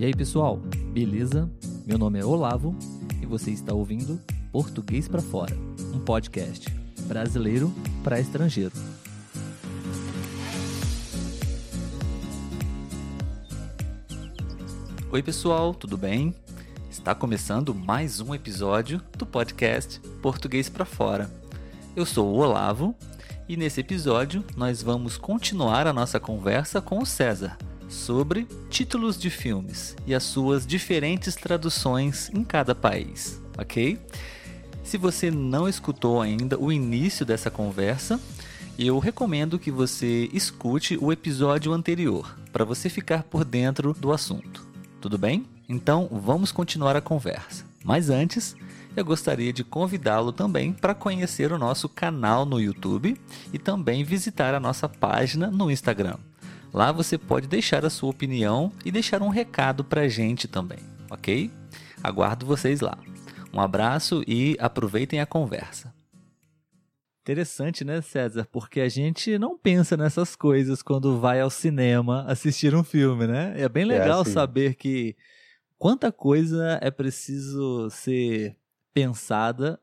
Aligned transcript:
E 0.00 0.04
aí, 0.06 0.14
pessoal, 0.14 0.56
beleza? 0.94 1.46
Meu 1.86 1.98
nome 1.98 2.18
é 2.18 2.24
Olavo 2.24 2.74
e 3.20 3.26
você 3.26 3.50
está 3.50 3.74
ouvindo 3.74 4.18
Português 4.50 5.06
para 5.06 5.20
Fora, 5.20 5.54
um 5.92 6.00
podcast 6.00 6.74
brasileiro 7.02 7.70
para 8.02 8.18
estrangeiro. 8.18 8.72
Oi, 15.12 15.22
pessoal, 15.22 15.74
tudo 15.74 15.98
bem? 15.98 16.34
Está 16.90 17.14
começando 17.14 17.74
mais 17.74 18.22
um 18.22 18.34
episódio 18.34 19.02
do 19.18 19.26
podcast 19.26 20.00
Português 20.22 20.70
para 20.70 20.86
Fora. 20.86 21.30
Eu 21.94 22.06
sou 22.06 22.26
o 22.26 22.38
Olavo 22.38 22.94
e 23.46 23.54
nesse 23.54 23.82
episódio 23.82 24.42
nós 24.56 24.82
vamos 24.82 25.18
continuar 25.18 25.86
a 25.86 25.92
nossa 25.92 26.18
conversa 26.18 26.80
com 26.80 27.00
o 27.00 27.04
César 27.04 27.58
sobre 27.90 28.46
títulos 28.70 29.18
de 29.18 29.28
filmes 29.28 29.96
e 30.06 30.14
as 30.14 30.22
suas 30.22 30.66
diferentes 30.66 31.34
traduções 31.34 32.30
em 32.32 32.44
cada 32.44 32.74
país, 32.74 33.42
ok? 33.58 33.98
Se 34.84 34.96
você 34.96 35.30
não 35.30 35.68
escutou 35.68 36.22
ainda 36.22 36.58
o 36.58 36.72
início 36.72 37.26
dessa 37.26 37.50
conversa, 37.50 38.18
eu 38.78 38.98
recomendo 38.98 39.58
que 39.58 39.70
você 39.70 40.30
escute 40.32 40.96
o 41.00 41.12
episódio 41.12 41.72
anterior 41.72 42.34
para 42.52 42.64
você 42.64 42.88
ficar 42.88 43.24
por 43.24 43.44
dentro 43.44 43.92
do 43.92 44.12
assunto. 44.12 44.66
Tudo 45.00 45.18
bem? 45.18 45.44
Então 45.68 46.08
vamos 46.10 46.50
continuar 46.50 46.96
a 46.96 47.00
conversa. 47.00 47.64
Mas 47.84 48.10
antes, 48.10 48.56
eu 48.96 49.04
gostaria 49.04 49.52
de 49.52 49.64
convidá-lo 49.64 50.32
também 50.32 50.72
para 50.72 50.94
conhecer 50.94 51.52
o 51.52 51.58
nosso 51.58 51.88
canal 51.88 52.44
no 52.44 52.60
YouTube 52.60 53.16
e 53.52 53.58
também 53.58 54.04
visitar 54.04 54.54
a 54.54 54.60
nossa 54.60 54.88
página 54.88 55.50
no 55.50 55.70
Instagram. 55.70 56.16
Lá 56.72 56.92
você 56.92 57.18
pode 57.18 57.48
deixar 57.48 57.84
a 57.84 57.90
sua 57.90 58.10
opinião 58.10 58.72
e 58.84 58.92
deixar 58.92 59.22
um 59.22 59.28
recado 59.28 59.82
para 59.84 60.02
a 60.02 60.08
gente 60.08 60.46
também, 60.46 60.78
ok? 61.10 61.50
Aguardo 62.02 62.46
vocês 62.46 62.80
lá. 62.80 62.96
Um 63.52 63.60
abraço 63.60 64.22
e 64.26 64.56
aproveitem 64.60 65.20
a 65.20 65.26
conversa. 65.26 65.92
Interessante, 67.22 67.84
né, 67.84 68.00
César? 68.00 68.48
Porque 68.50 68.80
a 68.80 68.88
gente 68.88 69.36
não 69.38 69.58
pensa 69.58 69.96
nessas 69.96 70.34
coisas 70.34 70.82
quando 70.82 71.20
vai 71.20 71.40
ao 71.40 71.50
cinema 71.50 72.24
assistir 72.26 72.74
um 72.74 72.82
filme, 72.82 73.26
né? 73.26 73.54
É 73.56 73.68
bem 73.68 73.84
legal 73.84 74.20
é 74.20 74.22
assim. 74.22 74.32
saber 74.32 74.74
que 74.74 75.16
quanta 75.76 76.10
coisa 76.10 76.78
é 76.80 76.90
preciso 76.90 77.90
ser 77.90 78.56
pensada 78.94 79.78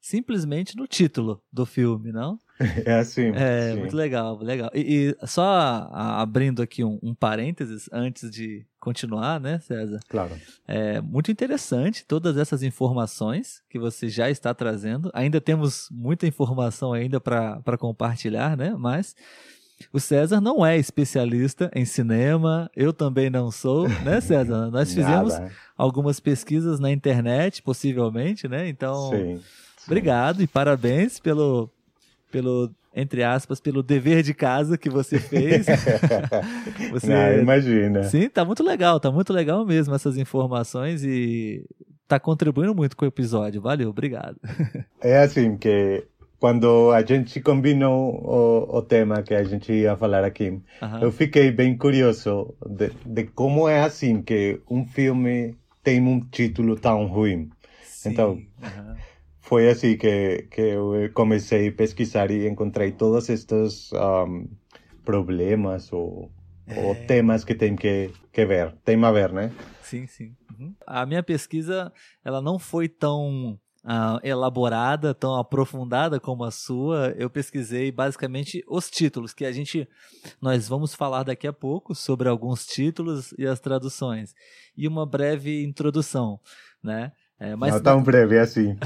simplesmente 0.00 0.76
no 0.76 0.86
título 0.86 1.42
do 1.52 1.66
filme, 1.66 2.10
não? 2.12 2.38
É 2.84 2.94
assim. 2.94 3.32
É, 3.34 3.72
sim. 3.72 3.80
muito 3.80 3.96
legal, 3.96 4.38
legal. 4.42 4.70
E, 4.74 5.14
e 5.20 5.26
só 5.26 5.88
abrindo 5.92 6.62
aqui 6.62 6.82
um, 6.82 6.98
um, 7.02 7.14
parênteses 7.14 7.88
antes 7.92 8.30
de 8.30 8.66
continuar, 8.80 9.40
né, 9.40 9.58
César? 9.60 10.00
Claro. 10.08 10.36
É 10.66 11.00
muito 11.00 11.30
interessante 11.30 12.04
todas 12.04 12.36
essas 12.36 12.62
informações 12.62 13.62
que 13.68 13.78
você 13.78 14.08
já 14.08 14.30
está 14.30 14.52
trazendo. 14.52 15.10
Ainda 15.14 15.40
temos 15.40 15.88
muita 15.90 16.26
informação 16.26 16.92
ainda 16.92 17.20
para 17.20 17.78
compartilhar, 17.78 18.56
né? 18.56 18.74
Mas 18.76 19.14
o 19.92 20.00
César 20.00 20.40
não 20.40 20.66
é 20.66 20.76
especialista 20.76 21.70
em 21.74 21.84
cinema, 21.84 22.70
eu 22.74 22.92
também 22.92 23.30
não 23.30 23.50
sou, 23.50 23.88
né, 23.88 24.20
César? 24.20 24.70
Nós 24.70 24.92
fizemos 24.92 25.34
algumas 25.76 26.18
pesquisas 26.18 26.80
na 26.80 26.90
internet, 26.90 27.62
possivelmente, 27.62 28.48
né? 28.48 28.68
Então, 28.68 29.10
sim, 29.10 29.36
sim. 29.36 29.42
obrigado 29.86 30.42
e 30.42 30.46
parabéns 30.46 31.20
pelo, 31.20 31.70
pelo 32.30 32.70
entre 32.94 33.22
aspas, 33.22 33.60
pelo 33.60 33.80
dever 33.82 34.22
de 34.22 34.34
casa 34.34 34.76
que 34.76 34.90
você 34.90 35.20
fez. 35.20 35.66
você 36.90 37.06
Não, 37.06 37.42
imagina. 37.42 38.02
Sim, 38.02 38.28
tá 38.28 38.44
muito 38.44 38.64
legal, 38.64 38.98
tá 38.98 39.10
muito 39.10 39.32
legal 39.32 39.64
mesmo 39.64 39.94
essas 39.94 40.16
informações 40.16 41.04
e 41.04 41.64
tá 42.08 42.18
contribuindo 42.18 42.74
muito 42.74 42.96
com 42.96 43.04
o 43.04 43.08
episódio. 43.08 43.60
Valeu, 43.60 43.90
obrigado. 43.90 44.36
É 45.00 45.18
assim 45.18 45.56
que 45.56 46.04
quando 46.40 46.90
a 46.90 47.02
gente 47.02 47.40
combinou 47.40 48.14
o, 48.14 48.78
o, 48.78 48.82
tema 48.82 49.22
que 49.22 49.32
a 49.32 49.44
gente 49.44 49.72
ia 49.72 49.96
falar 49.96 50.24
aqui, 50.24 50.60
uhum. 50.82 50.98
eu 51.00 51.12
fiquei 51.12 51.52
bem 51.52 51.76
curioso 51.76 52.52
de, 52.66 52.90
de, 53.06 53.24
como 53.26 53.68
é 53.68 53.80
assim 53.80 54.22
que 54.22 54.60
um 54.68 54.84
filme 54.84 55.56
tem 55.84 56.00
um 56.00 56.20
título 56.20 56.74
tão 56.74 57.06
ruim. 57.06 57.48
Sim. 57.84 58.10
Então, 58.10 58.30
uhum. 58.30 58.94
Foi 59.48 59.66
assim 59.66 59.96
que, 59.96 60.46
que 60.50 60.60
eu 60.60 61.10
comecei 61.14 61.68
a 61.68 61.72
pesquisar 61.72 62.30
e 62.30 62.46
encontrei 62.46 62.92
todos 62.92 63.30
estes 63.30 63.90
um, 63.94 64.46
problemas 65.02 65.90
ou, 65.90 66.30
é... 66.66 66.84
ou, 66.84 66.94
temas 67.06 67.44
que 67.44 67.54
tem 67.54 67.74
que, 67.74 68.12
que 68.30 68.44
ver, 68.44 68.76
tem 68.84 69.02
a 69.02 69.10
ver, 69.10 69.32
né? 69.32 69.50
Sim, 69.82 70.06
sim. 70.06 70.36
Uhum. 70.50 70.74
A 70.86 71.06
minha 71.06 71.22
pesquisa, 71.22 71.90
ela 72.22 72.42
não 72.42 72.58
foi 72.58 72.90
tão 72.90 73.58
uh, 73.84 74.20
elaborada, 74.22 75.14
tão 75.14 75.34
aprofundada 75.34 76.20
como 76.20 76.44
a 76.44 76.50
sua, 76.50 77.14
eu 77.16 77.30
pesquisei 77.30 77.90
basicamente 77.90 78.62
os 78.68 78.90
títulos, 78.90 79.32
que 79.32 79.46
a 79.46 79.52
gente. 79.52 79.88
Nós 80.42 80.68
vamos 80.68 80.94
falar 80.94 81.22
daqui 81.22 81.46
a 81.46 81.54
pouco 81.54 81.94
sobre 81.94 82.28
alguns 82.28 82.66
títulos 82.66 83.32
e 83.38 83.46
as 83.46 83.60
traduções. 83.60 84.34
E 84.76 84.86
uma 84.86 85.06
breve 85.06 85.64
introdução, 85.64 86.38
né? 86.84 87.12
É, 87.40 87.54
mas... 87.54 87.72
Não 87.72 87.80
tão 87.80 88.02
breve 88.02 88.36
é 88.36 88.40
assim. 88.40 88.76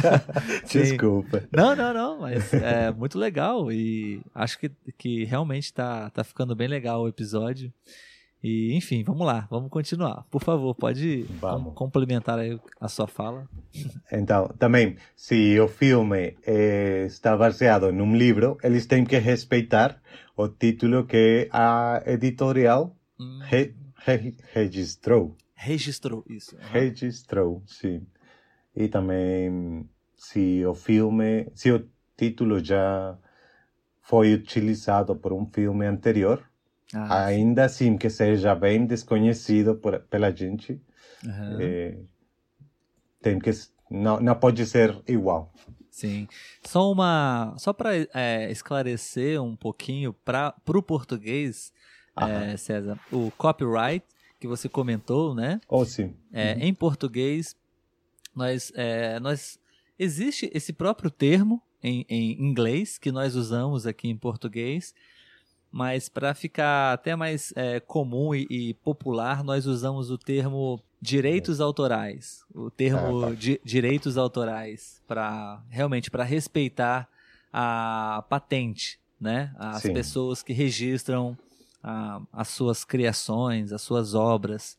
Desculpa. 0.70 1.44
Não, 1.50 1.74
não, 1.74 1.94
não, 1.94 2.20
mas 2.20 2.52
é 2.52 2.92
muito 2.92 3.18
legal 3.18 3.72
e 3.72 4.20
acho 4.34 4.58
que, 4.58 4.70
que 4.98 5.24
realmente 5.24 5.72
tá, 5.72 6.10
tá 6.10 6.22
ficando 6.22 6.54
bem 6.54 6.68
legal 6.68 7.02
o 7.02 7.08
episódio. 7.08 7.72
E, 8.42 8.74
enfim, 8.76 9.02
vamos 9.02 9.26
lá, 9.26 9.48
vamos 9.50 9.70
continuar. 9.70 10.24
Por 10.30 10.42
favor, 10.42 10.74
pode 10.74 11.22
vamos. 11.40 11.74
complementar 11.74 12.38
a 12.80 12.86
sua 12.86 13.06
fala. 13.06 13.48
Então, 14.12 14.48
também, 14.58 14.96
se 15.16 15.58
o 15.58 15.66
filme 15.66 16.36
eh, 16.46 17.06
está 17.06 17.36
baseado 17.36 17.90
num 17.90 18.14
livro, 18.14 18.58
eles 18.62 18.86
têm 18.86 19.04
que 19.04 19.18
respeitar 19.18 20.00
o 20.36 20.48
título 20.48 21.06
que 21.06 21.48
a 21.50 22.02
editorial 22.06 22.94
hum. 23.18 23.40
re, 23.42 23.74
re, 24.04 24.36
registrou. 24.52 25.34
Registrou, 25.56 26.22
isso. 26.28 26.54
Uhum. 26.54 26.62
Registrou, 26.62 27.62
sim. 27.66 28.06
E 28.74 28.88
também, 28.88 29.88
se 30.14 30.64
o 30.66 30.74
filme, 30.74 31.50
se 31.54 31.72
o 31.72 31.88
título 32.16 32.62
já 32.62 33.18
foi 34.02 34.34
utilizado 34.34 35.16
por 35.16 35.32
um 35.32 35.46
filme 35.46 35.86
anterior, 35.86 36.46
ah, 36.94 37.24
ainda 37.24 37.64
assim 37.64 37.96
que 37.96 38.08
seja 38.10 38.54
bem 38.54 38.86
desconhecido 38.86 39.74
por, 39.76 39.98
pela 40.00 40.30
gente, 40.30 40.80
uhum. 41.24 41.60
é, 41.60 41.98
tem 43.20 43.38
que 43.38 43.50
não, 43.90 44.20
não 44.20 44.34
pode 44.34 44.64
ser 44.66 45.02
igual. 45.08 45.52
Sim. 45.90 46.28
Só 46.64 46.92
uma, 46.92 47.54
só 47.56 47.72
para 47.72 47.96
é, 48.12 48.50
esclarecer 48.50 49.42
um 49.42 49.56
pouquinho 49.56 50.12
para 50.12 50.54
o 50.68 50.82
português, 50.82 51.72
é, 52.16 52.56
César, 52.56 52.98
o 53.10 53.30
copyright 53.32 54.04
que 54.38 54.46
você 54.46 54.68
comentou, 54.68 55.34
né? 55.34 55.60
Oh, 55.68 55.84
sim. 55.84 56.14
É, 56.32 56.54
uhum. 56.54 56.60
Em 56.60 56.74
português, 56.74 57.56
nós, 58.34 58.72
é, 58.74 59.18
nós 59.20 59.58
existe 59.98 60.50
esse 60.52 60.72
próprio 60.72 61.10
termo 61.10 61.62
em, 61.82 62.04
em 62.08 62.32
inglês 62.42 62.98
que 62.98 63.10
nós 63.12 63.34
usamos 63.34 63.86
aqui 63.86 64.08
em 64.08 64.16
português 64.16 64.94
mas 65.76 66.08
para 66.08 66.32
ficar 66.32 66.94
até 66.94 67.14
mais 67.14 67.52
é, 67.54 67.80
comum 67.80 68.34
e, 68.34 68.46
e, 68.48 68.74
popular, 68.74 69.44
nós 69.44 69.66
usamos 69.66 70.10
o 70.10 70.16
termo 70.16 70.80
direitos 71.02 71.60
autorais, 71.60 72.46
o 72.54 72.70
termo 72.70 73.24
ah, 73.24 73.28
tá. 73.28 73.34
di 73.34 73.60
direitos 73.62 74.16
autorais 74.16 75.02
para 75.06 75.62
realmente 75.68 76.10
para 76.10 76.24
respeitar 76.24 77.06
a 77.52 78.24
patente, 78.28 78.98
né? 79.20 79.54
As 79.56 79.82
Sim. 79.82 79.92
pessoas 79.92 80.42
que 80.42 80.54
registram 80.54 81.36
a, 81.86 82.20
as 82.32 82.48
suas 82.48 82.84
criações, 82.84 83.72
as 83.72 83.80
suas 83.80 84.12
obras, 84.12 84.76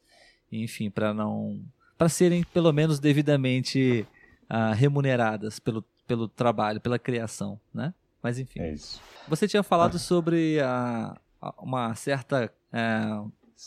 enfim, 0.52 0.90
para 0.90 1.14
não 1.14 1.64
para 1.98 2.10
serem 2.10 2.44
pelo 2.44 2.72
menos 2.74 3.00
devidamente 3.00 4.06
uh, 4.52 4.74
remuneradas 4.76 5.58
pelo, 5.58 5.84
pelo 6.06 6.28
trabalho, 6.28 6.82
pela 6.82 7.00
criação, 7.00 7.60
né? 7.74 7.94
Mas 8.22 8.38
enfim. 8.38 8.60
É 8.60 8.74
isso. 8.74 9.02
Você 9.28 9.48
tinha 9.48 9.64
falado 9.64 9.96
ah. 9.96 10.00
sobre 10.00 10.60
a, 10.60 11.18
a, 11.42 11.54
uma 11.64 11.96
certa. 11.96 12.52
É, 12.72 13.02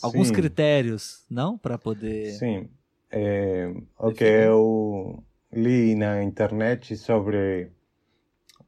alguns 0.01 0.29
critérios, 0.29 1.25
não? 1.29 1.57
Para 1.57 1.77
poder. 1.77 2.31
Sim. 2.33 2.69
É, 3.09 3.73
o 3.97 4.11
que 4.13 4.23
eu 4.23 5.21
li 5.51 5.95
na 5.95 6.23
internet 6.23 6.95
sobre 6.95 7.71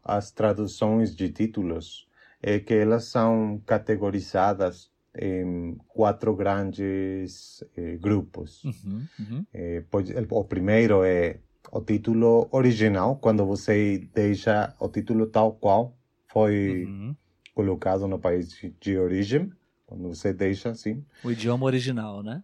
as 0.04 0.32
traduções 0.32 1.16
de 1.16 1.30
títulos 1.30 2.06
é 2.44 2.60
que 2.60 2.74
elas 2.74 3.06
são 3.06 3.60
categorizadas 3.66 4.92
em 5.16 5.78
quatro 5.88 6.36
grandes 6.36 7.64
eh, 7.78 7.98
grupos. 7.98 8.64
Uhum, 8.64 9.08
uhum. 9.20 9.46
Eh, 9.54 9.84
o 10.30 10.44
primeiro 10.44 11.04
é 11.04 11.40
o 11.72 11.80
título 11.82 12.50
original, 12.52 13.16
quando 13.16 13.46
você 13.46 14.08
deixa 14.14 14.76
o 14.80 14.90
título 14.90 15.26
tal 15.28 15.54
qual 15.54 15.96
foi 16.28 16.86
uhum. 16.86 17.16
colocado 17.56 18.08
no 18.08 18.20
país 18.20 18.60
de 18.82 18.98
origem, 18.98 19.52
quando 19.86 20.10
você 20.10 20.34
deixa 20.34 20.70
assim. 20.72 21.04
O 21.24 21.32
idioma 21.32 21.66
original, 21.66 22.22
né? 22.22 22.44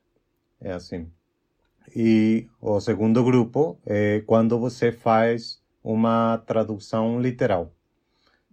é 0.61 0.73
assim. 0.73 1.09
E 1.95 2.47
o 2.61 2.79
segundo 2.79 3.23
grupo 3.23 3.79
é 3.85 4.21
quando 4.21 4.59
você 4.59 4.91
faz 4.91 5.61
uma 5.83 6.37
tradução 6.45 7.19
literal. 7.19 7.73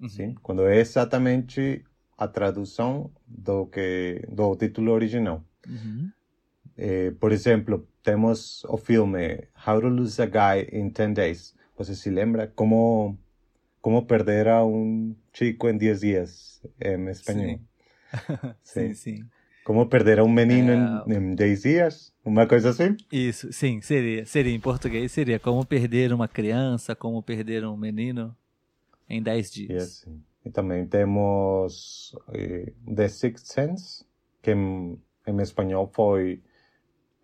Uhum. 0.00 0.08
Sim? 0.08 0.34
Quando 0.42 0.66
é 0.66 0.78
exatamente 0.78 1.84
a 2.16 2.26
tradução 2.26 3.10
do 3.26 3.66
que 3.66 4.22
do 4.28 4.56
título 4.56 4.92
original. 4.92 5.44
Uhum. 5.66 6.10
É, 6.76 7.10
por 7.12 7.32
exemplo, 7.32 7.86
temos 8.02 8.64
o 8.64 8.76
filme 8.76 9.48
How 9.66 9.80
to 9.80 9.88
Lose 9.88 10.20
a 10.20 10.26
Guy 10.26 10.68
in 10.72 10.90
10 10.90 11.14
Days. 11.14 11.54
Você 11.76 11.94
se 11.94 12.10
lembra 12.10 12.46
como 12.54 13.18
como 13.80 14.04
perder 14.04 14.48
a 14.48 14.64
um 14.64 15.14
chico 15.32 15.68
em 15.68 15.76
10 15.76 16.00
dias 16.00 16.62
em 16.80 17.08
espanhol? 17.08 17.60
Sim, 18.62 18.92
sim. 18.92 18.94
sim. 18.94 19.24
Como 19.64 19.86
perder 19.86 20.20
a 20.20 20.24
um 20.24 20.28
menino 20.28 20.72
é... 21.06 21.14
em 21.14 21.34
10 21.34 21.62
dias? 21.62 22.12
Uma 22.24 22.46
coisa 22.46 22.70
assim? 22.70 22.96
Isso, 23.10 23.52
sim, 23.52 23.80
seria. 23.80 24.24
Seria 24.24 24.52
em 24.52 24.60
português, 24.60 25.10
seria 25.12 25.38
como 25.38 25.64
perder 25.64 26.12
uma 26.12 26.28
criança, 26.28 26.94
como 26.94 27.22
perder 27.22 27.64
um 27.64 27.76
menino 27.76 28.36
em 29.08 29.22
10 29.22 29.50
dias. 29.50 29.70
E, 29.70 29.76
assim. 29.76 30.22
e 30.44 30.50
também 30.50 30.86
temos 30.86 32.14
eh, 32.32 32.72
The 32.94 33.08
Sixth 33.08 33.46
Sense, 33.46 34.04
que 34.42 34.52
em, 34.52 35.00
em 35.26 35.40
espanhol 35.40 35.90
foi 35.92 36.42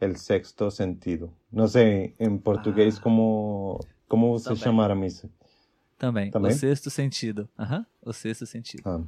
El 0.00 0.17
Sexto 0.17 0.70
Sentido. 0.70 1.32
Não 1.50 1.69
sei 1.69 2.14
em 2.19 2.37
português 2.38 2.99
ah, 2.99 3.00
como, 3.02 3.81
como 4.08 4.38
você 4.38 4.56
chamaram 4.56 5.05
isso. 5.05 5.31
Também. 6.02 6.32
Também, 6.32 6.50
o 6.50 6.55
sexto 6.55 6.90
sentido. 6.90 7.49
Uhum. 7.56 7.85
o 8.05 8.12
sexto 8.12 8.44
sentido. 8.44 8.82
Ah. 8.85 9.00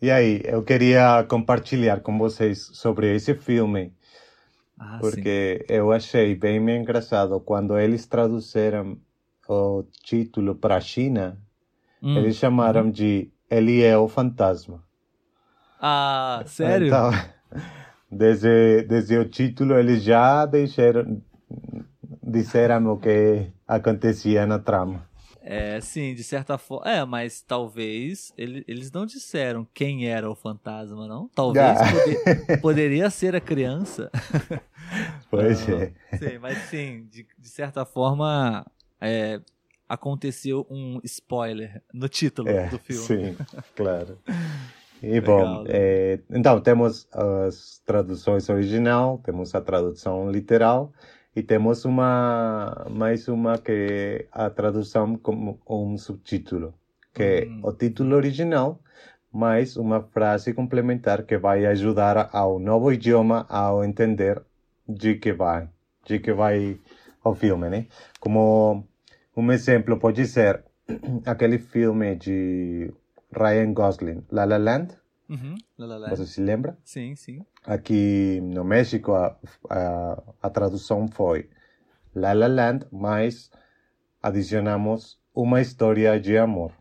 E 0.00 0.08
aí, 0.08 0.40
eu 0.44 0.62
queria 0.62 1.24
compartilhar 1.24 2.00
com 2.00 2.16
vocês 2.16 2.60
sobre 2.60 3.12
esse 3.14 3.34
filme, 3.34 3.92
ah, 4.78 4.98
porque 5.00 5.64
sim. 5.66 5.74
eu 5.74 5.90
achei 5.90 6.34
bem 6.36 6.58
engraçado 6.58 7.40
quando 7.40 7.76
eles 7.76 8.06
traduziram 8.06 8.98
o 9.48 9.84
título 10.04 10.54
para 10.54 10.76
a 10.76 10.80
China, 10.80 11.36
hum. 12.02 12.16
eles 12.16 12.36
chamaram 12.36 12.90
de 12.90 13.30
Ele 13.50 13.82
é 13.82 13.96
o 13.96 14.08
Fantasma. 14.08 14.82
Ah, 15.80 16.42
sério? 16.46 16.88
Então, 16.88 17.10
desde, 18.10 18.82
desde 18.82 19.18
o 19.18 19.28
título 19.28 19.78
eles 19.78 20.02
já 20.02 20.46
deixaram, 20.46 21.20
disseram 22.22 22.92
o 22.92 22.98
que 22.98 23.46
acontecia 23.66 24.46
na 24.46 24.58
trama. 24.58 25.10
É, 25.44 25.80
sim, 25.80 26.14
de 26.14 26.22
certa 26.22 26.56
forma. 26.56 26.88
É, 26.88 27.04
mas 27.04 27.42
talvez 27.42 28.32
ele, 28.38 28.64
eles 28.68 28.92
não 28.92 29.04
disseram 29.04 29.66
quem 29.74 30.06
era 30.08 30.30
o 30.30 30.36
fantasma, 30.36 31.08
não? 31.08 31.28
Talvez 31.34 31.80
ah. 31.80 31.90
poder, 31.90 32.60
poderia 32.62 33.10
ser 33.10 33.34
a 33.34 33.40
criança. 33.40 34.10
Pois 35.28 35.66
não, 35.66 35.80
é. 35.80 35.92
Sim, 36.16 36.38
mas 36.40 36.58
sim, 36.68 37.06
de, 37.10 37.26
de 37.36 37.48
certa 37.48 37.84
forma 37.84 38.64
é, 39.00 39.40
aconteceu 39.92 40.66
um 40.70 40.98
spoiler 41.04 41.82
no 41.92 42.08
título 42.08 42.48
é, 42.48 42.66
do 42.68 42.78
filme. 42.78 43.02
Sim, 43.02 43.36
claro. 43.76 44.18
E 45.02 45.20
Legal, 45.20 45.38
bom, 45.38 45.62
né? 45.64 45.70
é, 45.70 46.18
então 46.30 46.58
temos 46.60 47.06
as 47.12 47.82
traduções 47.84 48.48
original, 48.48 49.20
temos 49.22 49.54
a 49.54 49.60
tradução 49.60 50.30
literal 50.30 50.92
e 51.36 51.42
temos 51.42 51.84
uma 51.84 52.86
mais 52.90 53.28
uma 53.28 53.58
que 53.58 53.72
é 53.72 54.26
a 54.32 54.48
tradução 54.48 55.16
como 55.16 55.60
um 55.68 55.98
subtítulo, 55.98 56.72
que 57.12 57.22
é 57.22 57.46
hum. 57.46 57.60
o 57.64 57.72
título 57.72 58.16
original 58.16 58.80
mais 59.30 59.76
uma 59.76 60.02
frase 60.02 60.54
complementar 60.54 61.24
que 61.24 61.36
vai 61.36 61.66
ajudar 61.66 62.30
ao 62.32 62.58
novo 62.58 62.92
idioma 62.92 63.46
a 63.50 63.70
entender 63.84 64.42
de 64.88 65.16
que 65.16 65.32
vai, 65.32 65.68
de 66.06 66.18
que 66.18 66.32
vai 66.32 66.78
o 67.24 67.34
filme, 67.34 67.68
né? 67.68 67.86
Como 68.20 68.86
um 69.36 69.50
exemplo 69.52 69.98
pode 69.98 70.26
ser 70.26 70.64
aquele 71.26 71.58
filme 71.58 72.16
de 72.16 72.92
Ryan 73.32 73.72
Gosling, 73.72 74.24
La 74.30 74.44
La 74.44 74.58
Land. 74.58 74.96
Uhum, 75.28 75.54
La 75.78 75.86
La 75.86 75.98
Land. 75.98 76.16
Você 76.16 76.26
se 76.26 76.40
lembra? 76.40 76.76
Sim, 76.84 77.14
sim. 77.16 77.44
Aqui 77.64 78.40
no 78.42 78.64
México 78.64 79.12
a, 79.14 79.36
a, 79.70 80.22
a 80.42 80.50
tradução 80.50 81.08
foi 81.08 81.48
La 82.14 82.32
La 82.32 82.46
Land, 82.46 82.86
mas 82.92 83.50
adicionamos 84.22 85.18
uma 85.34 85.60
história 85.60 86.20
de 86.20 86.36
amor. 86.36 86.72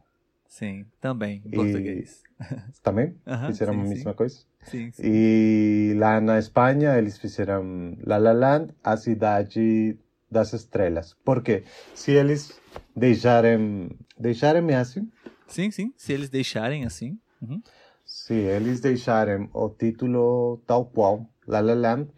Sim, 0.47 0.85
também, 0.99 1.41
em 1.45 1.51
português. 1.51 2.23
Também? 2.83 3.15
Uhum, 3.25 3.47
fizeram 3.47 3.73
sim, 3.73 3.79
a 3.79 3.83
mesma 3.83 4.11
sim. 4.11 4.17
coisa? 4.17 4.39
Sim, 4.63 4.91
sim. 4.91 5.01
E 5.05 5.93
lá 5.97 6.19
na 6.19 6.39
Espanha 6.39 6.97
eles 6.97 7.17
fizeram 7.17 7.95
La 8.03 8.17
La 8.17 8.33
Land, 8.33 8.73
a 8.83 8.97
cidade 8.97 9.97
das 10.31 10.53
estrelas. 10.53 11.15
Porque 11.25 11.63
se 11.93 12.11
eles 12.11 12.59
deixarem, 12.95 13.89
deixarem 14.17 14.73
assim... 14.73 15.11
Sim, 15.47 15.69
sim, 15.69 15.93
se 15.97 16.13
eles 16.13 16.29
deixarem 16.29 16.85
assim... 16.85 17.19
Uhum. 17.41 17.61
Se 18.05 18.33
eles 18.33 18.81
deixarem 18.81 19.49
o 19.53 19.69
título 19.69 20.61
tal 20.67 20.85
qual, 20.85 21.29
La 21.47 21.61
La 21.61 21.73
Land, 21.73 22.09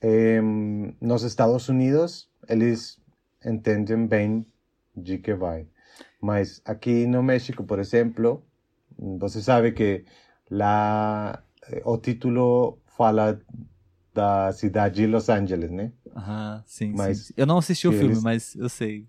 eh, 0.00 0.40
nos 1.00 1.22
Estados 1.22 1.68
Unidos, 1.68 2.30
eles 2.48 3.00
entendem 3.44 4.06
bem 4.06 4.46
de 4.96 5.18
que 5.18 5.34
vai. 5.34 5.66
Mas 6.20 6.62
aqui 6.64 7.06
no 7.06 7.22
México, 7.22 7.64
por 7.64 7.80
exemplo, 7.80 8.44
você 8.96 9.42
sabe 9.42 9.72
que 9.72 10.04
lá 10.48 11.42
eh, 11.68 11.82
o 11.84 11.98
título 11.98 12.78
fala 12.86 13.40
da 14.14 14.52
cidade 14.52 15.02
de 15.02 15.06
Los 15.06 15.28
Angeles, 15.28 15.70
né? 15.70 15.92
Sim, 16.66 16.92
mas 16.96 17.26
sim. 17.26 17.34
Eu 17.36 17.46
não 17.46 17.58
assisti 17.58 17.88
o 17.88 17.92
filme, 17.92 18.06
eles... 18.06 18.22
mas 18.22 18.54
eu 18.56 18.68
sei 18.68 19.06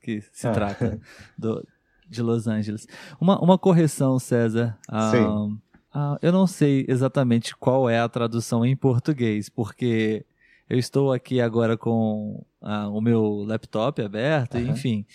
que 0.00 0.22
se 0.32 0.46
ah. 0.46 0.52
trata 0.52 1.00
do, 1.36 1.66
de 2.08 2.22
Los 2.22 2.46
Angeles. 2.46 2.86
Uma, 3.20 3.38
uma 3.40 3.58
correção, 3.58 4.18
César. 4.18 4.78
Sim. 5.10 5.58
Uh, 5.96 6.18
eu 6.20 6.30
não 6.30 6.46
sei 6.46 6.84
exatamente 6.88 7.56
qual 7.56 7.88
é 7.88 7.98
a 7.98 8.08
tradução 8.08 8.64
em 8.64 8.76
português, 8.76 9.48
porque 9.48 10.24
eu 10.68 10.78
estou 10.78 11.12
aqui 11.12 11.40
agora 11.40 11.76
com 11.76 12.44
uh, 12.60 12.90
o 12.92 13.00
meu 13.00 13.44
laptop 13.46 14.02
aberto, 14.02 14.58
uhum. 14.58 14.70
enfim. 14.70 15.06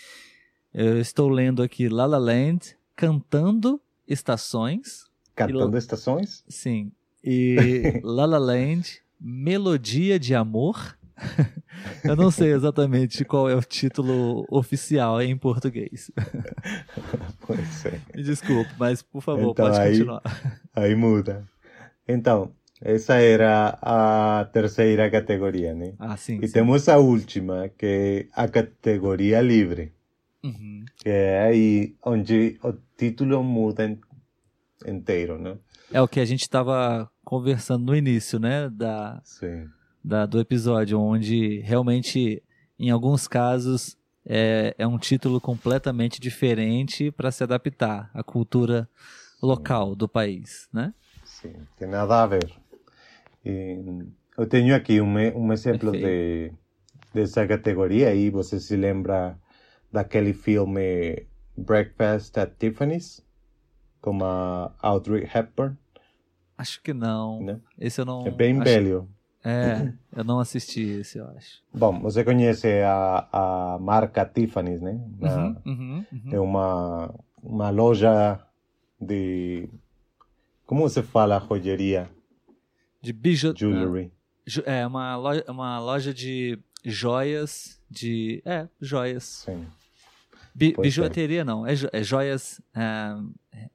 Eu 0.74 1.00
estou 1.00 1.30
lendo 1.30 1.62
aqui 1.62 1.88
La 1.88 2.06
La 2.06 2.18
Land, 2.18 2.76
cantando 2.96 3.80
estações. 4.08 5.06
Cantando 5.36 5.78
estações? 5.78 6.44
Sim. 6.48 6.92
E 7.24 8.00
La 8.04 8.26
La 8.26 8.38
Land, 8.38 9.02
melodia 9.20 10.20
de 10.20 10.34
amor. 10.34 10.98
Eu 12.04 12.16
não 12.16 12.32
sei 12.32 12.52
exatamente 12.54 13.24
qual 13.26 13.50
é 13.50 13.56
o 13.56 13.62
título 13.62 14.46
oficial 14.50 15.22
em 15.22 15.38
português. 15.38 16.12
Pois 17.46 17.86
é. 17.86 18.00
Me 18.16 18.24
desculpe, 18.24 18.72
mas 18.78 19.02
por 19.02 19.22
favor, 19.22 19.52
então, 19.52 19.66
pode 19.66 19.80
aí, 19.80 19.92
continuar. 19.92 20.22
Aí 20.74 20.96
muda. 20.96 21.46
Então, 22.08 22.52
essa 22.80 23.16
era 23.16 23.78
a 23.82 24.46
terceira 24.54 25.10
categoria, 25.10 25.74
né? 25.74 25.94
Ah, 26.00 26.16
sim. 26.16 26.40
E 26.42 26.48
sim. 26.48 26.54
temos 26.54 26.88
a 26.88 26.98
última, 26.98 27.70
que 27.78 27.86
é 27.86 28.42
a 28.42 28.48
categoria 28.48 29.42
livre. 29.42 29.92
Uhum. 30.44 30.86
Que 30.96 31.10
é 31.10 31.42
aí 31.42 31.96
onde 32.04 32.58
o 32.64 32.74
título 32.96 33.44
muda 33.44 33.98
inteiro, 34.88 35.38
né? 35.38 35.58
É 35.92 36.02
o 36.02 36.08
que 36.08 36.22
a 36.22 36.26
gente 36.26 36.42
estava 36.42 37.10
conversando 37.26 37.86
no 37.86 37.96
início, 37.96 38.40
né? 38.40 38.70
Da, 38.70 39.20
Sim 39.26 39.68
da, 40.04 40.26
do 40.26 40.40
episódio, 40.40 41.00
onde 41.00 41.60
realmente, 41.60 42.42
em 42.78 42.90
alguns 42.90 43.28
casos, 43.28 43.98
é, 44.26 44.76
é 44.78 44.88
um 44.88 44.98
título 44.98 45.40
completamente 45.40 46.20
diferente 46.20 47.12
para 47.12 47.32
se 47.32 47.44
adaptar 47.44 48.10
à 48.14 48.24
cultura 48.24 48.90
local 49.42 49.96
do 49.96 50.08
país, 50.08 50.68
né? 50.72 50.94
Sim, 51.24 51.54
tem 51.78 51.88
nada 51.88 52.22
a 52.22 52.28
ver. 52.28 52.52
E 53.44 54.06
eu 54.38 54.46
tenho 54.46 54.76
aqui 54.76 55.02
um, 55.02 55.16
um 55.36 55.52
exemplo 55.52 55.92
de, 55.92 56.52
dessa 57.14 57.46
categoria 57.48 58.14
e 58.14 58.30
você 58.30 58.60
se 58.60 58.76
lembra 58.76 59.38
daquele 59.92 60.34
filme 60.34 61.26
Breakfast 61.58 62.38
at 62.38 62.54
Tiffany's 62.58 63.26
com 64.00 64.24
a 64.24 64.72
Audrey 64.80 65.24
Hepburn? 65.24 65.78
Acho 66.58 66.82
que 66.82 66.94
não. 66.94 67.42
não? 67.42 67.62
Esse 67.80 68.02
eu 68.02 68.06
não. 68.06 68.26
É 68.26 68.32
bem 68.32 68.54
acho... 68.54 68.64
velho. 68.64 69.10
É, 69.44 69.92
eu 70.16 70.24
não 70.24 70.40
assisti 70.40 70.82
esse, 70.82 71.18
eu 71.18 71.28
acho. 71.30 71.62
Bom, 71.74 72.00
você 72.00 72.24
conhece 72.24 72.68
a, 72.82 73.28
a 73.32 73.80
marca 73.80 74.26
Tiffany's, 74.26 74.82
né? 74.82 75.00
Uhum, 75.20 75.56
uhum, 75.66 76.06
uhum. 76.12 76.34
É 76.34 76.40
uma, 76.40 77.14
uma 77.42 77.70
loja 77.70 78.40
de. 79.00 79.68
Como 80.66 80.82
você 80.82 81.02
fala 81.04 81.40
joalheria? 81.40 82.10
De 83.02 83.12
biju... 83.12 83.54
Jewelry. 83.58 84.12
É, 84.66 84.86
uma 84.86 85.16
loja, 85.16 85.44
uma 85.48 85.80
loja 85.80 86.14
de 86.14 86.58
joias, 86.84 87.80
de. 87.90 88.42
É, 88.46 88.68
joias. 88.80 89.44
Sim. 89.46 89.66
Bi 90.54 90.76
bijuteria 90.78 91.46
não, 91.46 91.66
é, 91.66 91.74
é 91.94 92.04
joias 92.04 92.60
é, 92.76 93.16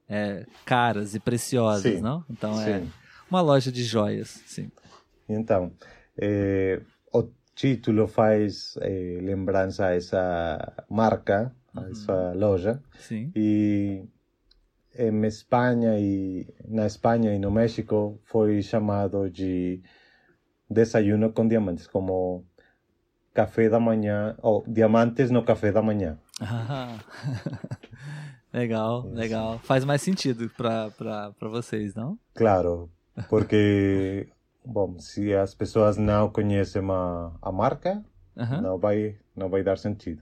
é, 0.07 0.45
caras 0.63 1.15
e 1.15 1.19
preciosas, 1.19 1.95
sim. 1.95 2.01
não? 2.01 2.23
Então 2.29 2.61
é 2.61 2.65
sim. 2.65 2.71
é 2.71 2.87
uma 3.29 3.41
loja 3.41 3.71
de 3.71 3.83
joias, 3.83 4.43
sim. 4.45 4.71
Então, 5.27 5.71
é, 6.17 6.81
o 7.13 7.23
título 7.55 8.07
faz 8.07 8.77
é, 8.81 9.19
lembrança 9.21 9.87
a 9.87 9.95
essa 9.95 10.85
marca, 10.89 11.53
a 11.75 11.81
uhum. 11.81 11.91
essa 11.91 12.33
loja. 12.33 12.81
Sim. 12.99 13.31
E 13.35 14.03
em 14.97 15.25
Espanha 15.25 15.99
e 15.99 16.47
na 16.67 16.87
Espanha 16.87 17.33
e 17.33 17.39
no 17.39 17.51
México 17.51 18.19
foi 18.23 18.61
chamado 18.61 19.29
de 19.29 19.81
desayuno 20.69 21.31
com 21.31 21.47
diamantes, 21.47 21.87
como 21.87 22.45
café 23.33 23.69
da 23.69 23.79
manhã, 23.79 24.35
ou 24.41 24.63
diamantes 24.67 25.29
no 25.29 25.43
café 25.43 25.71
da 25.71 25.81
manhã. 25.81 26.17
Ah, 26.41 26.97
legal, 28.51 29.05
Isso. 29.05 29.15
legal. 29.15 29.59
Faz 29.59 29.85
mais 29.85 30.01
sentido 30.01 30.49
para 30.49 31.31
vocês, 31.41 31.93
não? 31.93 32.17
Claro, 32.33 32.89
porque, 33.29 34.27
bom, 34.67 34.99
se 34.99 35.33
as 35.33 35.53
pessoas 35.53 35.97
não 35.97 36.29
conhecem 36.29 36.81
a, 36.89 37.31
a 37.41 37.51
marca, 37.51 38.03
não, 38.35 38.77
vai, 38.77 39.17
não 39.35 39.49
vai 39.49 39.63
dar 39.63 39.77
sentido. 39.77 40.21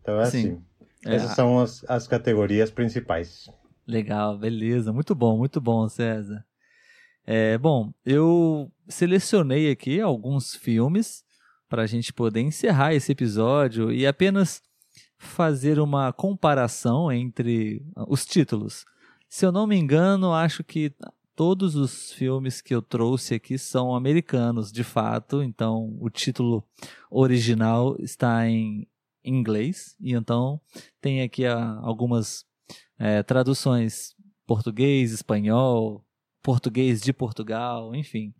Então 0.00 0.20
é 0.20 0.26
Sim. 0.26 0.38
assim. 0.38 0.64
É. 1.06 1.14
Essas 1.16 1.32
são 1.32 1.60
as, 1.60 1.84
as 1.88 2.08
categorias 2.08 2.70
principais. 2.70 3.50
Legal, 3.86 4.38
beleza. 4.38 4.92
Muito 4.92 5.14
bom, 5.14 5.36
muito 5.36 5.60
bom, 5.60 5.86
César. 5.88 6.44
É, 7.26 7.56
bom, 7.58 7.92
eu 8.04 8.70
selecionei 8.88 9.70
aqui 9.70 10.00
alguns 10.00 10.54
filmes 10.54 11.24
para 11.68 11.82
a 11.82 11.86
gente 11.86 12.12
poder 12.12 12.40
encerrar 12.40 12.94
esse 12.94 13.12
episódio 13.12 13.92
e 13.92 14.06
apenas 14.06 14.62
fazer 15.18 15.78
uma 15.78 16.12
comparação 16.12 17.10
entre 17.10 17.82
os 18.08 18.24
títulos. 18.24 18.84
Se 19.28 19.44
eu 19.44 19.52
não 19.52 19.66
me 19.66 19.76
engano, 19.76 20.32
acho 20.32 20.62
que 20.62 20.92
todos 21.36 21.74
os 21.74 22.12
filmes 22.12 22.60
que 22.60 22.74
eu 22.74 22.80
trouxe 22.80 23.34
aqui 23.34 23.58
são 23.58 23.94
americanos, 23.94 24.72
de 24.72 24.84
fato, 24.84 25.42
então 25.42 25.96
o 26.00 26.08
título 26.08 26.64
original 27.10 27.96
está 27.98 28.48
em 28.48 28.86
inglês, 29.24 29.96
e 30.00 30.12
então 30.12 30.60
tem 31.00 31.22
aqui 31.22 31.46
ah, 31.46 31.78
algumas 31.82 32.44
é, 32.98 33.22
traduções 33.22 34.14
português, 34.46 35.12
espanhol, 35.12 36.04
português 36.42 37.00
de 37.00 37.12
Portugal, 37.12 37.94
enfim. 37.94 38.34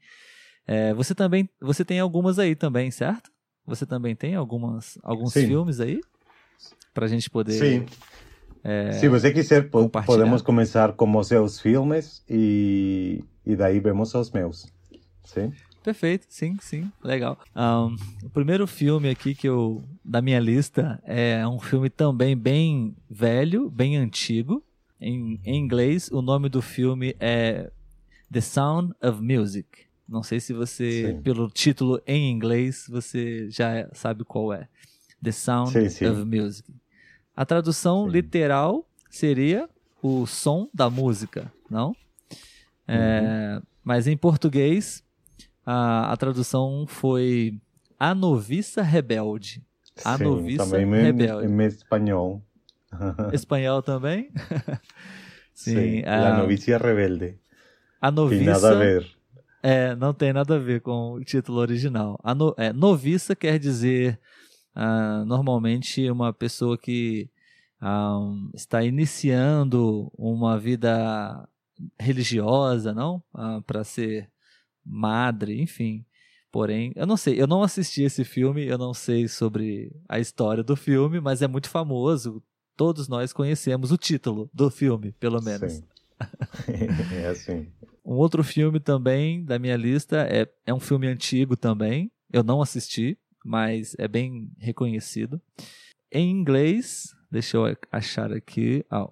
É, 0.67 0.93
você 0.95 1.15
também, 1.15 1.49
você 1.61 1.85
tem 1.85 2.01
algumas 2.01 2.39
aí 2.39 2.55
também, 2.55 2.91
certo? 2.91 3.31
Você 3.67 3.87
também 3.87 4.15
tem 4.15 4.35
algumas, 4.35 4.99
alguns 5.03 5.33
Sim. 5.33 5.47
filmes 5.47 5.81
aí 5.81 6.01
para 6.93 7.07
a 7.07 7.09
gente 7.09 7.31
poder. 7.31 7.59
Sim. 7.59 7.87
É, 8.64 8.92
Se 8.92 9.09
você 9.09 9.30
quiser, 9.30 9.68
podemos 9.68 10.40
começar 10.40 10.94
com 10.94 11.14
os 11.16 11.28
seus 11.28 11.61
filmes 11.61 12.25
e, 12.28 13.23
e 13.44 13.54
daí 13.54 13.78
vemos 13.78 14.14
os 14.14 14.30
meus. 14.30 14.66
Sim. 15.23 15.52
Perfeito, 15.83 16.25
sim, 16.30 16.56
sim, 16.62 16.90
legal. 17.02 17.38
Um, 17.54 17.94
o 18.25 18.30
primeiro 18.30 18.66
filme 18.66 19.11
aqui 19.11 19.35
que 19.35 19.47
eu 19.47 19.85
da 20.02 20.23
minha 20.23 20.40
lista 20.40 20.99
é 21.04 21.47
um 21.47 21.61
filme 21.61 21.90
também 21.90 22.35
bem 22.35 22.97
velho, 23.09 23.68
bem 23.68 23.99
antigo. 23.99 24.64
Em, 24.99 25.38
em 25.44 25.61
inglês, 25.61 26.09
o 26.11 26.23
nome 26.23 26.49
do 26.49 26.62
filme 26.62 27.14
é 27.21 27.71
The 28.33 28.40
Sound 28.40 28.94
of 29.02 29.21
Music. 29.21 29.85
Não 30.09 30.23
sei 30.23 30.40
se 30.40 30.54
você, 30.54 31.12
sim. 31.12 31.21
pelo 31.21 31.50
título 31.50 32.00
em 32.06 32.30
inglês, 32.30 32.87
você 32.88 33.50
já 33.50 33.87
sabe 33.92 34.25
qual 34.25 34.54
é. 34.54 34.66
The 35.23 35.33
Sound 35.33 35.71
sim, 35.71 35.90
sim. 35.90 36.06
of 36.06 36.25
Music. 36.25 36.73
A 37.37 37.45
tradução 37.45 38.07
literal 38.07 38.87
seria 39.11 39.69
o 40.03 40.26
som 40.26 40.69
da 40.73 40.88
música, 40.88 41.50
não? 41.71 41.97
É, 42.87 43.57
uhum. 43.57 43.62
mas 43.83 44.07
em 44.07 44.17
português 44.17 45.03
a, 45.64 46.12
a 46.12 46.17
tradução 46.17 46.85
foi 46.87 47.59
A 47.99 48.14
Noviça 48.14 48.83
Rebelde. 48.83 49.62
A 50.05 50.19
Sim, 50.19 50.25
Noviça 50.25 50.64
também 50.64 51.03
Rebelde. 51.03 51.47
Em, 51.47 51.62
em 51.62 51.67
espanhol. 51.67 52.43
Espanhol 53.33 53.83
também? 53.83 54.31
Sim, 55.55 55.75
Sim 55.75 56.05
a, 56.05 56.38
Novicia 56.38 56.79
Rebelde. 56.79 57.38
A 58.00 58.11
Noviça... 58.11 58.45
Tem 58.45 58.53
nada 58.53 58.71
a 58.71 58.75
ver. 58.75 59.14
É, 59.62 59.97
não 59.97 60.12
tem 60.12 60.31
nada 60.31 60.57
a 60.57 60.59
ver 60.59 60.83
com 60.83 61.14
o 61.14 61.25
título 61.25 61.59
original. 61.59 62.21
A 62.23 62.35
no, 62.35 62.55
é, 62.59 62.71
noviça 62.71 63.35
quer 63.35 63.59
dizer 63.59 64.21
uh, 64.76 65.25
normalmente 65.25 66.11
uma 66.11 66.33
pessoa 66.33 66.76
que 66.78 67.28
um, 67.83 68.50
está 68.54 68.83
iniciando 68.83 70.11
uma 70.16 70.59
vida 70.59 71.49
religiosa, 71.99 72.95
não? 72.95 73.23
Uh, 73.35 73.62
Para 73.62 73.85
ser 73.85 74.31
madre, 74.85 75.61
enfim. 75.61 76.04
Porém, 76.50 76.93
eu 76.95 77.07
não 77.07 77.16
sei, 77.16 77.40
eu 77.40 77.49
não 77.49 77.62
assisti 77.62 78.02
esse 78.02 78.25
filme, 78.25 78.64
eu 78.64 78.78
não 78.78 78.95
sei 78.95 79.26
sobre 79.26 79.90
a 80.09 80.21
história 80.21 80.62
do 80.62 80.76
filme, 80.76 81.21
mas 81.21 81.43
é 81.43 81.49
muito 81.49 81.69
famoso. 81.69 82.43
Todos 82.76 83.09
nós 83.09 83.33
conhecemos 83.33 83.90
o 83.90 83.97
título 83.99 84.49
do 84.52 84.71
filme, 84.71 85.12
pelo 85.12 85.43
menos. 85.43 85.73
Sim. 85.73 85.85
é 87.12 87.26
assim. 87.26 87.66
Um 88.04 88.14
outro 88.14 88.45
filme 88.45 88.78
também 88.78 89.45
da 89.45 89.59
minha 89.59 89.76
lista 89.76 90.28
é, 90.31 90.49
é 90.64 90.73
um 90.73 90.78
filme 90.78 91.09
antigo 91.09 91.57
também. 91.57 92.12
Eu 92.33 92.45
não 92.45 92.62
assisti, 92.62 93.19
mas 93.45 93.95
é 93.99 94.09
bem 94.09 94.51
reconhecido. 94.59 95.41
Em 96.11 96.31
inglês, 96.31 97.15
deixa 97.31 97.57
eu 97.57 97.77
achar 97.93 98.33
aqui. 98.33 98.85
Oh, 98.91 99.11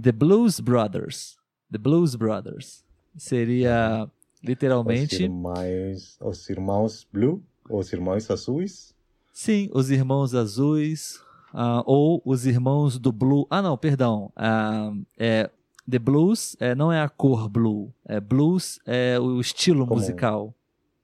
The 0.00 0.12
Blues 0.12 0.60
Brothers. 0.60 1.36
The 1.70 1.78
Blues 1.78 2.14
Brothers. 2.14 2.84
Seria 3.16 4.08
Literalmente. 4.44 5.14
Os 5.14 5.20
irmãos, 5.20 6.18
os 6.20 6.50
irmãos 6.50 7.06
Blue? 7.10 7.42
Os 7.68 7.92
irmãos 7.92 8.30
azuis? 8.30 8.94
Sim, 9.32 9.70
os 9.72 9.90
irmãos 9.90 10.34
azuis. 10.34 11.18
Uh, 11.54 11.82
ou 11.86 12.22
os 12.24 12.44
irmãos 12.44 12.98
do 12.98 13.10
Blue. 13.10 13.46
Ah, 13.48 13.62
não, 13.62 13.78
perdão. 13.78 14.30
Uh, 14.36 15.04
é, 15.16 15.50
The 15.90 15.98
Blues 15.98 16.56
é, 16.60 16.74
não 16.74 16.92
é 16.92 17.00
a 17.00 17.08
cor 17.08 17.48
blue. 17.48 17.92
É, 18.04 18.20
blues 18.20 18.78
é 18.84 19.18
o 19.18 19.40
estilo 19.40 19.86
Como? 19.86 20.00
musical. 20.00 20.54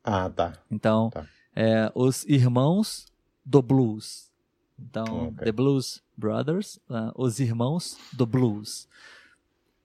Ah, 0.05 0.29
tá. 0.29 0.55
Então, 0.71 1.11
tá. 1.11 1.27
É, 1.61 1.93
os 1.95 2.25
irmãos 2.25 3.07
do 3.45 3.61
blues. 3.61 4.31
Então, 4.79 5.29
okay. 5.29 5.45
The 5.45 5.53
Blues 5.53 6.03
Brothers, 6.17 6.77
uh, 6.89 7.13
os 7.15 7.39
irmãos 7.39 7.99
do 8.13 8.25
blues 8.25 8.89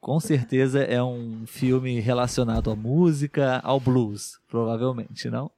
com 0.05 0.19
certeza 0.19 0.83
é 0.83 1.01
um 1.01 1.47
filme 1.47 1.99
relacionado 1.99 2.69
à 2.69 2.75
música, 2.75 3.59
ao 3.63 3.79
blues, 3.79 4.39
provavelmente, 4.47 5.31
não? 5.31 5.49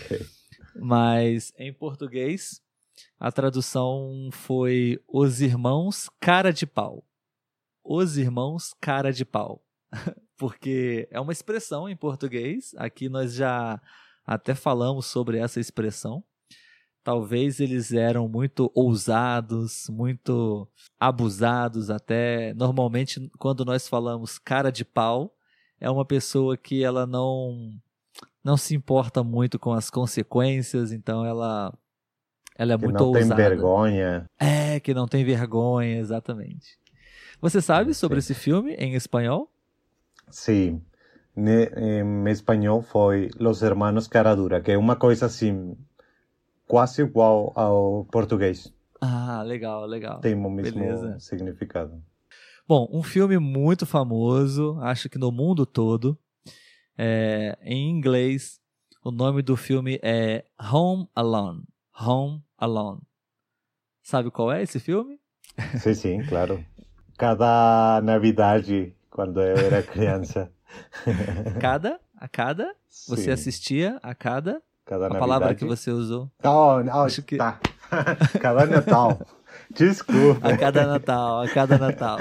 Okay. 0.00 0.26
Mas 0.74 1.52
em 1.58 1.70
português, 1.70 2.62
a 3.18 3.30
tradução 3.30 4.30
foi 4.32 4.98
Os 5.06 5.42
Irmãos 5.42 6.08
Cara 6.18 6.54
de 6.54 6.66
Pau. 6.66 7.04
Os 7.84 8.16
Irmãos 8.16 8.74
Cara 8.80 9.12
de 9.12 9.26
Pau. 9.26 9.62
Porque 10.38 11.06
é 11.10 11.20
uma 11.20 11.32
expressão 11.32 11.86
em 11.86 11.94
português, 11.94 12.74
aqui 12.78 13.10
nós 13.10 13.34
já 13.34 13.78
até 14.26 14.54
falamos 14.54 15.06
sobre 15.06 15.38
essa 15.38 15.60
expressão 15.60 16.24
talvez 17.02 17.60
eles 17.60 17.92
eram 17.92 18.28
muito 18.28 18.70
ousados, 18.74 19.88
muito 19.90 20.68
abusados 20.98 21.90
até. 21.90 22.54
Normalmente, 22.54 23.30
quando 23.38 23.64
nós 23.64 23.88
falamos 23.88 24.38
cara 24.38 24.70
de 24.70 24.84
pau, 24.84 25.34
é 25.80 25.90
uma 25.90 26.04
pessoa 26.04 26.56
que 26.56 26.84
ela 26.84 27.06
não 27.06 27.70
não 28.42 28.56
se 28.56 28.74
importa 28.74 29.22
muito 29.22 29.58
com 29.58 29.72
as 29.72 29.90
consequências, 29.90 30.92
então 30.92 31.24
ela 31.24 31.72
ela 32.56 32.74
é 32.74 32.78
que 32.78 32.84
muito 32.84 32.98
não 32.98 33.06
ousada. 33.06 33.26
não 33.26 33.36
tem 33.36 33.48
vergonha. 33.48 34.26
É, 34.38 34.80
que 34.80 34.92
não 34.92 35.08
tem 35.08 35.24
vergonha, 35.24 35.98
exatamente. 35.98 36.78
Você 37.40 37.62
sabe 37.62 37.94
sobre 37.94 38.18
esse 38.18 38.34
filme 38.34 38.74
em 38.74 38.94
espanhol? 38.94 39.50
Sim. 40.30 40.82
Em 41.36 42.28
espanhol 42.30 42.82
foi 42.82 43.30
Los 43.38 43.62
Hermanos 43.62 44.08
Caradura, 44.08 44.60
que 44.60 44.72
é 44.72 44.78
uma 44.78 44.96
coisa 44.96 45.26
assim 45.26 45.76
quase 46.66 47.02
igual 47.02 47.52
ao 47.54 48.04
português. 48.06 48.72
Ah, 49.00 49.42
legal, 49.42 49.86
legal. 49.86 50.20
Tem 50.20 50.34
o 50.34 50.50
mesmo 50.50 50.80
Beleza. 50.80 51.18
significado. 51.18 52.02
Bom, 52.68 52.88
um 52.92 53.02
filme 53.02 53.38
muito 53.38 53.86
famoso, 53.86 54.78
acho 54.80 55.08
que 55.08 55.18
no 55.18 55.32
mundo 55.32 55.64
todo. 55.66 56.18
É, 56.96 57.58
em 57.62 57.90
inglês, 57.90 58.60
o 59.02 59.10
nome 59.10 59.42
do 59.42 59.56
filme 59.56 59.98
é 60.02 60.44
Home 60.72 61.08
Alone. 61.14 61.64
Home 61.98 62.42
Alone. 62.58 63.00
Sabe 64.02 64.30
qual 64.30 64.52
é 64.52 64.62
esse 64.62 64.78
filme? 64.78 65.18
Sim, 65.78 65.94
sim, 65.94 66.22
claro. 66.28 66.64
Cada 67.16 68.00
Navidade, 68.02 68.94
quando 69.10 69.40
eu 69.40 69.56
era 69.56 69.82
criança. 69.82 70.52
cada? 71.60 72.00
A 72.16 72.28
cada? 72.28 72.74
Sim. 72.88 73.16
Você 73.16 73.30
assistia 73.30 73.98
a 74.02 74.14
cada? 74.14 74.62
Cada 74.84 75.06
a 75.06 75.14
palavra 75.14 75.54
que 75.54 75.64
você 75.64 75.90
usou. 75.90 76.30
Oh, 76.42 76.80
oh, 76.84 77.04
Acho 77.04 77.22
que... 77.22 77.36
Tá. 77.36 77.60
cada 78.40 78.66
Natal. 78.66 79.20
Desculpa. 79.70 80.48
A 80.48 80.56
cada 80.56 80.86
Natal, 80.86 81.42
a 81.42 81.48
cada 81.48 81.78
Natal. 81.78 82.18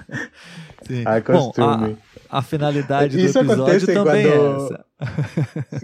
Sim. 0.86 1.04
A 1.06 1.20
costume. 1.20 1.98
a 2.28 2.42
finalidade 2.42 3.22
Isso 3.22 3.42
do 3.42 3.52
episódio 3.52 3.86
também 3.86 4.26
quando, 4.26 4.34
é 4.34 4.64
essa. 4.64 4.86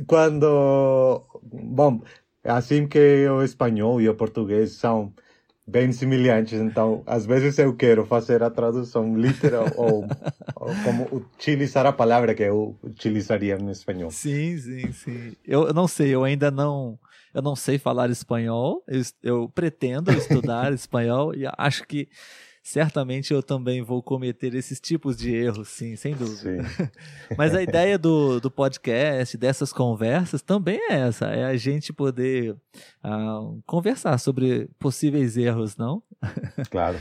quando, 0.07 1.25
bom, 1.43 2.03
assim 2.45 2.87
que 2.87 3.27
o 3.29 3.43
espanhol 3.43 4.01
e 4.01 4.09
o 4.09 4.15
português 4.15 4.73
são 4.73 5.13
bem 5.71 5.93
semelhantes, 5.93 6.61
então 6.61 7.03
às 7.07 7.25
vezes 7.25 7.59
eu 7.59 7.75
quero 7.75 8.05
fazer 8.05 8.43
a 8.43 8.51
tradução 8.51 9.17
literal 9.17 9.71
ou, 9.77 10.05
ou, 10.57 10.75
como 10.83 11.09
utilizar 11.13 11.87
a 11.87 11.93
palavra 11.93 12.35
que 12.35 12.43
eu 12.43 12.77
utilizaria 12.83 13.57
no 13.57 13.71
espanhol. 13.71 14.11
Sim, 14.11 14.59
sim, 14.59 14.93
sim. 14.93 15.33
Eu, 15.47 15.69
eu 15.69 15.75
não 15.75 15.87
sei, 15.87 16.11
eu 16.15 16.25
ainda 16.25 16.51
não 16.51 16.99
eu 17.33 17.41
não 17.41 17.55
sei 17.55 17.79
falar 17.79 18.11
espanhol, 18.11 18.83
eu, 18.89 19.03
eu 19.23 19.49
pretendo 19.49 20.11
estudar 20.19 20.73
espanhol 20.73 21.33
e 21.35 21.45
acho 21.57 21.87
que 21.87 22.09
certamente 22.63 23.33
eu 23.33 23.43
também 23.43 23.83
vou 23.83 24.03
cometer 24.03 24.55
esses 24.55 24.81
tipos 24.81 25.17
de 25.17 25.35
erros, 25.35 25.69
sim, 25.69 25.97
sem 25.97 26.15
dúvida. 26.15 26.65
Sim. 26.65 26.89
Mas 27.37 27.55
a 27.55 27.63
ideia 27.63 27.99
do, 27.99 28.41
do 28.41 28.51
podcast, 28.51 29.37
dessas 29.37 29.73
conversas, 29.73 30.43
também 30.43 30.79
é 30.91 31.01
essa: 31.01 31.27
é 31.27 31.45
a 31.45 31.57
gente 31.57 31.93
poder 31.93 32.53
uh, 33.05 33.63
conversar 33.67 34.19
sobre 34.19 34.69
possíveis 34.79 35.37
erros, 35.37 35.77
não? 35.77 36.03
Claro. 36.71 36.99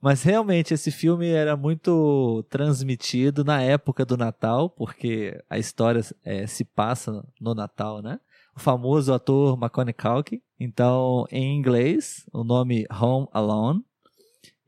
Mas 0.00 0.22
realmente 0.22 0.72
esse 0.72 0.90
filme 0.90 1.28
era 1.28 1.56
muito 1.56 2.42
transmitido 2.48 3.44
na 3.44 3.60
época 3.60 4.04
do 4.04 4.16
Natal, 4.16 4.70
porque 4.70 5.38
a 5.48 5.58
história 5.58 6.00
é, 6.24 6.46
se 6.46 6.64
passa 6.64 7.22
no 7.38 7.54
Natal, 7.54 8.00
né? 8.00 8.18
O 8.56 8.60
famoso 8.60 9.12
ator 9.12 9.58
Culkin. 9.96 10.40
Então, 10.58 11.26
em 11.30 11.54
inglês, 11.56 12.26
o 12.32 12.42
nome 12.42 12.86
Home 12.90 13.28
Alone. 13.30 13.84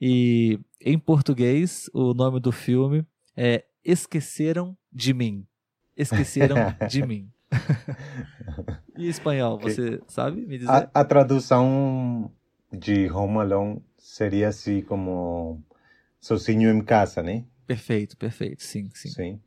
E 0.05 0.59
em 0.81 0.99
português, 0.99 1.89
o 1.95 2.13
nome 2.13 2.41
do 2.41 2.51
filme 2.51 3.07
é 3.37 3.65
Esqueceram 3.85 4.77
de 4.93 5.15
Mim. 5.15 5.47
Esqueceram 5.97 6.57
de 6.91 7.07
Mim. 7.07 7.31
e 8.99 9.09
espanhol, 9.09 9.61
você 9.61 10.01
sabe 10.09 10.45
me 10.45 10.59
dizer? 10.59 10.73
A, 10.73 10.91
a, 10.93 11.05
tradução 11.05 12.33
de 12.73 13.09
Home 13.13 13.39
Alone 13.39 13.81
seria 13.97 14.49
assim 14.49 14.83
como 14.83 15.63
Sozinho 16.21 16.69
em 16.73 16.81
Casa, 16.81 17.23
né? 17.23 17.45
Perfeito, 17.65 18.17
perfeito, 18.17 18.61
sim, 18.65 18.91
sim. 18.93 19.09
Sim. 19.09 19.41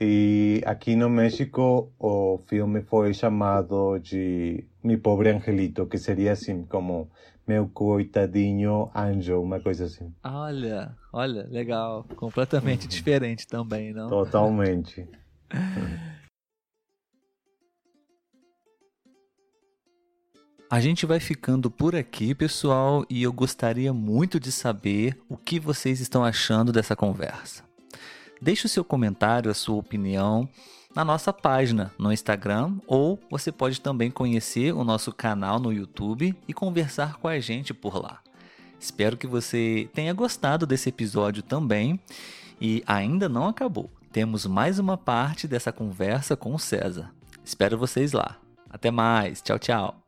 E 0.00 0.60
aqui 0.66 0.96
no 0.96 1.08
México 1.08 1.92
o 2.00 2.40
filme 2.48 2.82
foi 2.82 3.14
chamado 3.14 3.96
de 4.00 4.64
Mi 4.82 4.96
Pobre 4.96 5.30
Angelito, 5.30 5.86
que 5.86 5.98
seria 5.98 6.32
assim 6.32 6.64
como 6.64 7.08
meu 7.46 7.68
coitadinho 7.68 8.90
anjo, 8.94 9.40
uma 9.40 9.60
coisa 9.60 9.84
assim. 9.84 10.12
Olha, 10.22 10.96
olha, 11.12 11.46
legal. 11.48 12.04
Completamente 12.16 12.82
uhum. 12.82 12.88
diferente 12.88 13.46
também, 13.46 13.92
não? 13.92 14.08
Totalmente. 14.08 15.08
A 20.72 20.78
gente 20.78 21.04
vai 21.04 21.18
ficando 21.18 21.68
por 21.68 21.96
aqui, 21.96 22.32
pessoal, 22.32 23.04
e 23.10 23.24
eu 23.24 23.32
gostaria 23.32 23.92
muito 23.92 24.38
de 24.38 24.52
saber 24.52 25.20
o 25.28 25.36
que 25.36 25.58
vocês 25.58 25.98
estão 25.98 26.24
achando 26.24 26.70
dessa 26.70 26.94
conversa. 26.94 27.64
Deixe 28.40 28.66
o 28.66 28.68
seu 28.68 28.84
comentário, 28.84 29.50
a 29.50 29.54
sua 29.54 29.74
opinião 29.74 30.48
na 30.94 31.04
nossa 31.04 31.32
página 31.32 31.92
no 31.98 32.12
Instagram 32.12 32.74
ou 32.86 33.18
você 33.30 33.52
pode 33.52 33.80
também 33.80 34.10
conhecer 34.10 34.72
o 34.72 34.84
nosso 34.84 35.12
canal 35.12 35.58
no 35.58 35.72
YouTube 35.72 36.36
e 36.46 36.52
conversar 36.52 37.16
com 37.18 37.28
a 37.28 37.38
gente 37.38 37.72
por 37.72 38.02
lá. 38.02 38.20
Espero 38.78 39.16
que 39.16 39.26
você 39.26 39.88
tenha 39.92 40.12
gostado 40.12 40.66
desse 40.66 40.88
episódio 40.88 41.42
também 41.42 42.00
e 42.60 42.82
ainda 42.86 43.28
não 43.28 43.46
acabou. 43.46 43.90
Temos 44.10 44.46
mais 44.46 44.78
uma 44.78 44.96
parte 44.96 45.46
dessa 45.46 45.70
conversa 45.70 46.36
com 46.36 46.54
o 46.54 46.58
César. 46.58 47.12
Espero 47.44 47.78
vocês 47.78 48.12
lá. 48.12 48.36
Até 48.68 48.90
mais. 48.90 49.40
Tchau, 49.42 49.58
tchau. 49.58 49.99